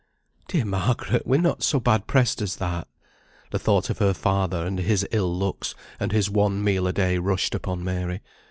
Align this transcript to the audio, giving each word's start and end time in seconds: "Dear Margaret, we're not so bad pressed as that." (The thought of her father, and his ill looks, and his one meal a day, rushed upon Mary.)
"Dear 0.47 0.65
Margaret, 0.65 1.27
we're 1.27 1.39
not 1.39 1.61
so 1.61 1.79
bad 1.79 2.07
pressed 2.07 2.41
as 2.41 2.55
that." 2.55 2.87
(The 3.51 3.59
thought 3.59 3.91
of 3.91 3.99
her 3.99 4.15
father, 4.15 4.65
and 4.65 4.79
his 4.79 5.07
ill 5.11 5.37
looks, 5.37 5.75
and 5.99 6.11
his 6.11 6.27
one 6.27 6.63
meal 6.63 6.87
a 6.87 6.91
day, 6.91 7.19
rushed 7.19 7.53
upon 7.53 7.83
Mary.) 7.83 8.21